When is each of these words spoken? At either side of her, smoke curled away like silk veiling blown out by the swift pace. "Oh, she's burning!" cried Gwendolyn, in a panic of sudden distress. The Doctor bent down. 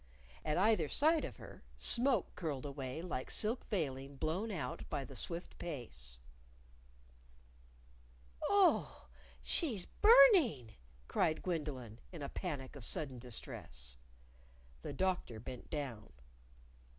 At 0.43 0.57
either 0.57 0.89
side 0.89 1.23
of 1.23 1.37
her, 1.37 1.63
smoke 1.77 2.33
curled 2.33 2.65
away 2.65 3.03
like 3.03 3.29
silk 3.29 3.67
veiling 3.69 4.15
blown 4.15 4.49
out 4.49 4.83
by 4.89 5.05
the 5.05 5.15
swift 5.15 5.55
pace. 5.59 6.17
"Oh, 8.49 9.09
she's 9.43 9.85
burning!" 9.85 10.71
cried 11.07 11.43
Gwendolyn, 11.43 11.99
in 12.11 12.23
a 12.23 12.29
panic 12.29 12.75
of 12.75 12.83
sudden 12.83 13.19
distress. 13.19 13.95
The 14.81 14.91
Doctor 14.91 15.39
bent 15.39 15.69
down. 15.69 16.11